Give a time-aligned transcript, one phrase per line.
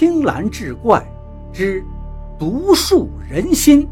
[0.00, 1.06] 青蓝志怪
[1.52, 1.84] 之
[2.38, 3.86] 独树人心。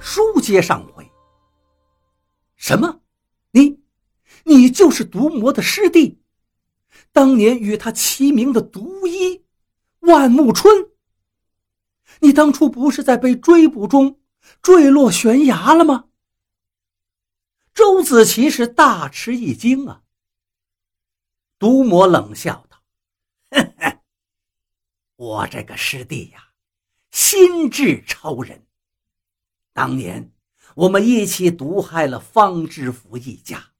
[0.00, 1.06] 书接上回，
[2.56, 3.00] 什么？
[3.50, 3.78] 你，
[4.44, 6.18] 你就是毒魔的师弟？
[7.12, 9.44] 当年与他齐名的毒医
[9.98, 10.88] 万木春？
[12.20, 14.18] 你当初不是在被追捕中
[14.62, 16.06] 坠落悬崖了吗？
[17.72, 20.02] 周子琪是大吃一惊啊！
[21.58, 22.82] 毒魔冷笑道
[23.50, 24.02] ：“呵呵，
[25.16, 26.52] 我这个师弟呀，
[27.10, 28.66] 心智超人。
[29.72, 30.32] 当年
[30.74, 33.72] 我们一起毒害了方知府一家，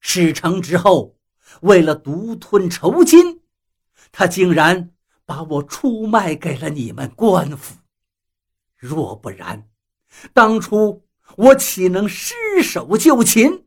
[0.00, 1.18] 事成之后，
[1.62, 3.42] 为了独吞酬金，
[4.12, 7.76] 他竟然把我出卖给了你们官府。
[8.76, 9.68] 若不然，
[10.32, 13.66] 当初……”我岂能失手就擒，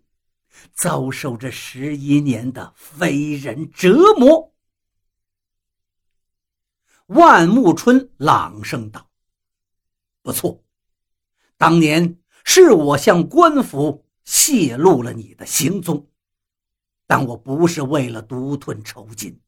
[0.73, 4.53] 遭受这十一年的非人折磨？
[7.07, 9.09] 万木春朗声道
[10.23, 10.63] ：“不错，
[11.57, 16.09] 当年是我向官府泄露了你的行踪，
[17.05, 19.39] 但我不是为了独吞酬金，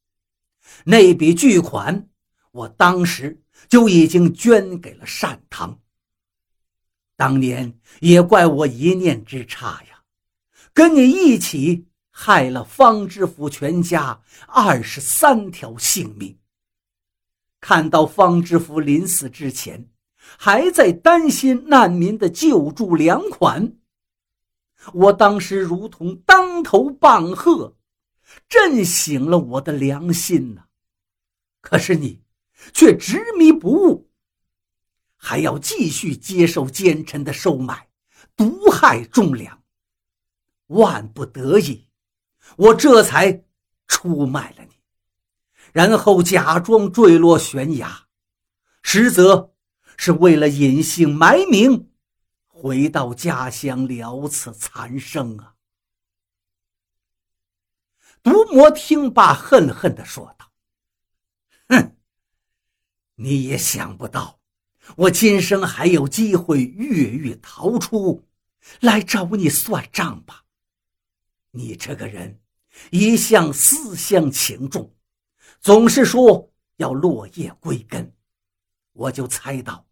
[0.83, 2.09] 那笔巨款，
[2.51, 5.79] 我当时就已经捐给了善堂。”
[7.15, 10.03] 当年也怪我一念之差呀，
[10.73, 16.37] 跟你一起害了方知府全家二十三条性命。
[17.61, 19.89] 看到方知府临死之前
[20.37, 23.77] 还在担心难民的救助粮款，
[24.93, 27.75] 我当时如同当头棒喝，
[28.49, 30.65] 震醒了我的良心呐。
[31.61, 32.21] 可是你
[32.73, 34.04] 却执迷不悟。
[35.27, 37.89] 还要继续接受奸臣的收买，
[38.35, 39.63] 毒害忠良。
[40.67, 41.87] 万不得已，
[42.57, 43.43] 我这才
[43.87, 44.75] 出卖了你，
[45.73, 48.05] 然后假装坠落悬崖，
[48.83, 49.55] 实则
[49.97, 51.89] 是为了隐姓埋名，
[52.45, 55.55] 回到家乡了此残生啊！
[58.21, 60.51] 毒魔听罢，恨恨地说道
[61.69, 61.95] ：“哼，
[63.15, 64.39] 你也想不到。”
[64.95, 68.23] 我今生还有机会越狱逃出，
[68.81, 70.43] 来找你算账吧。
[71.51, 72.39] 你这个人
[72.91, 74.93] 一向思乡情重，
[75.59, 78.13] 总是说要落叶归根，
[78.93, 79.85] 我就猜到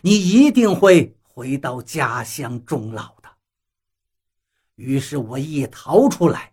[0.00, 3.30] 你一定会回到家乡终老的。
[4.76, 6.52] 于是我一逃出来，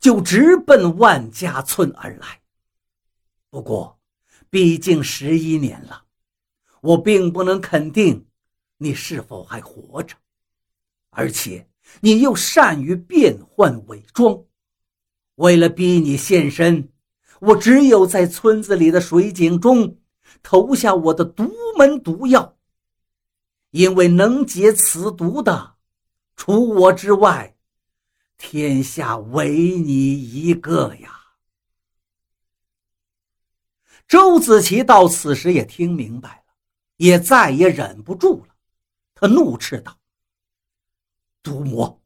[0.00, 2.40] 就直奔万家村而来。
[3.50, 4.00] 不过，
[4.50, 6.04] 毕竟十一年了。
[6.82, 8.26] 我并不能肯定
[8.76, 10.14] 你是否还活着，
[11.10, 11.66] 而且
[12.00, 14.44] 你又善于变换伪装。
[15.36, 16.88] 为了逼你现身，
[17.40, 19.96] 我只有在村子里的水井中
[20.42, 22.56] 投下我的独门毒药。
[23.70, 25.76] 因为能解此毒的，
[26.36, 27.56] 除我之外，
[28.36, 31.20] 天下唯你一个呀！
[34.06, 36.41] 周子琪到此时也听明白。
[36.96, 38.54] 也再也忍不住了，
[39.14, 39.98] 他怒斥道
[41.42, 42.00] ：“毒魔，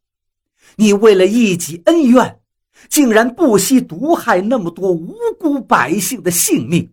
[0.77, 2.41] 你为了一己恩怨，
[2.89, 6.93] 竟然不惜毒害那么多无辜百姓的性命，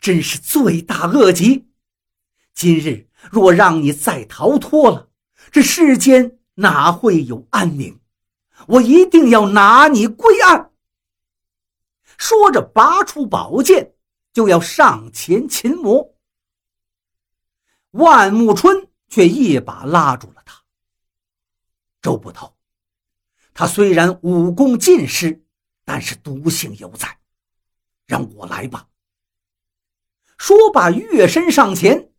[0.00, 1.68] 真是罪大恶极！
[2.54, 5.08] 今日若让你再逃脱了，
[5.50, 7.98] 这世间哪会有安宁？
[8.66, 10.70] 我一定要拿你归案！”
[12.18, 13.94] 说着，拔出宝剑，
[14.32, 16.14] 就要上前擒魔。
[17.92, 20.62] 万木春却一把拉住了他。
[22.02, 22.54] 周捕头，
[23.54, 25.42] 他虽然武功尽失，
[25.84, 27.18] 但是毒性犹在，
[28.06, 28.88] 让我来吧。
[30.36, 32.12] 说罢，跃身上前。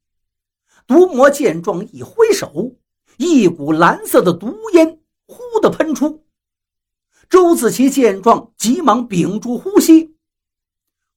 [0.88, 2.76] 毒魔见状，一挥手，
[3.18, 6.26] 一股蓝色的毒烟忽地喷出。
[7.30, 10.18] 周子琪见状，急忙屏住呼吸。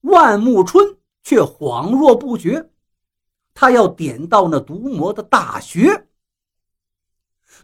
[0.02, 2.71] 万木春却恍若不觉。
[3.54, 6.08] 他要点到那毒魔的大穴。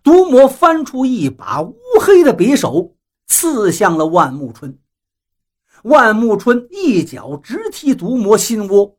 [0.02, 2.96] 毒魔翻出一把乌黑的匕首，
[3.26, 4.79] 刺向了万木春。
[5.85, 8.99] 万木春一脚直踢毒魔心窝，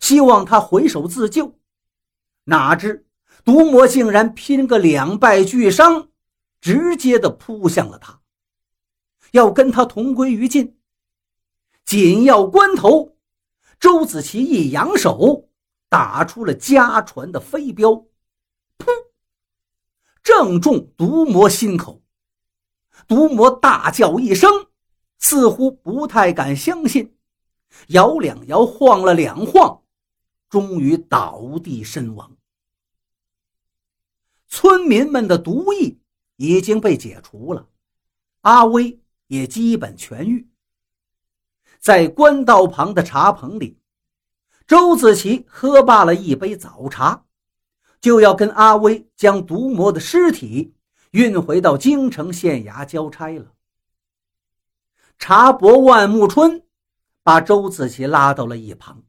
[0.00, 1.58] 希望他回手自救。
[2.44, 3.06] 哪知
[3.44, 6.08] 毒魔竟然拼个两败俱伤，
[6.60, 8.20] 直接的扑向了他，
[9.32, 10.78] 要跟他同归于尽。
[11.84, 13.16] 紧要关头，
[13.80, 15.48] 周子琪一扬手。
[15.92, 17.90] 打出了家传的飞镖，
[18.78, 18.86] 噗！
[20.22, 22.02] 正中毒魔心口。
[23.06, 24.50] 毒魔大叫一声，
[25.18, 27.14] 似乎不太敢相信，
[27.88, 29.82] 摇两摇，晃了两晃，
[30.48, 32.38] 终于倒地身亡。
[34.48, 36.00] 村民们的毒疫
[36.36, 37.68] 已经被解除了，
[38.40, 40.48] 阿威也基本痊愈。
[41.78, 43.78] 在官道旁的茶棚里，
[44.66, 47.24] 周子琪喝罢了一杯早茶，
[48.00, 50.74] 就要跟阿威将毒魔的尸体
[51.10, 53.54] 运回到京城县衙交差了。
[55.18, 56.66] 茶伯万木春
[57.22, 59.04] 把周子琪拉到了一旁：“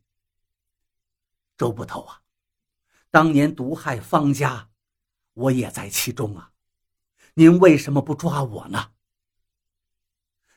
[1.58, 2.22] 周捕头啊，
[3.10, 4.70] 当年毒害方家。”
[5.36, 6.52] 我也在其中啊，
[7.34, 8.92] 您为什么不抓我呢？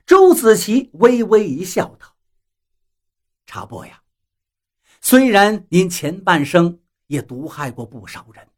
[0.04, 2.14] 周子琪微微一笑道
[3.46, 4.02] ：“茶伯呀，
[5.00, 8.48] 虽然您前半生也毒害过不少人，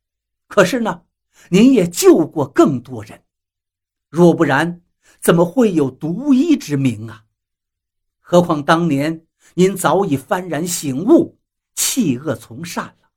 [0.46, 1.02] 可是呢，
[1.50, 3.23] 您也救过更多人。
[4.08, 4.81] 若不然，
[5.20, 7.25] 怎么会有独一之名啊？
[8.20, 11.38] 何况当年您早已幡然醒悟，
[11.75, 13.11] 弃恶从善了。”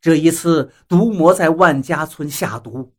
[0.00, 2.94] 这一次毒魔在万家村下毒，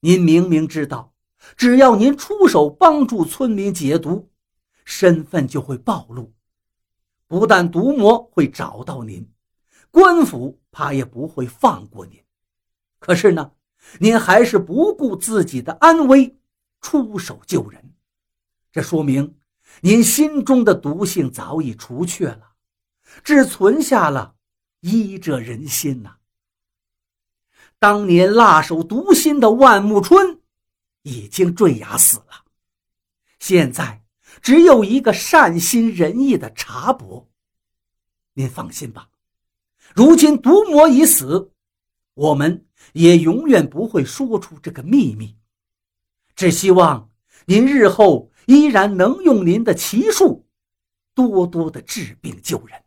[0.00, 1.14] 您明明知道，
[1.56, 4.30] 只要您出手帮助村民解毒，
[4.84, 6.32] 身份就会暴露。
[7.30, 9.24] 不但毒魔会找到您，
[9.92, 12.20] 官府怕也不会放过您。
[12.98, 13.52] 可是呢，
[14.00, 16.36] 您还是不顾自己的安危，
[16.80, 17.94] 出手救人。
[18.72, 19.36] 这说明
[19.80, 22.54] 您心中的毒性早已除却了，
[23.22, 24.34] 只存下了
[24.80, 26.16] 医者仁心呐。
[27.78, 30.40] 当年辣手毒心的万木春，
[31.02, 32.44] 已经坠崖死了。
[33.38, 33.99] 现在
[34.40, 37.28] 只有一个善心仁义的茶伯。
[38.34, 39.08] 您放心吧，
[39.94, 41.52] 如今毒魔已死，
[42.14, 45.36] 我们也永远不会说出这个秘密。
[46.34, 47.10] 只希望
[47.46, 50.46] 您日后依然能用您的奇术，
[51.14, 52.82] 多多的治病救人。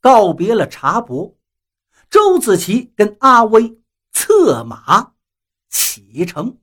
[0.00, 1.36] 告别了茶伯。
[2.08, 3.80] 周子琪跟阿威
[4.12, 5.14] 策马
[5.68, 6.56] 启程。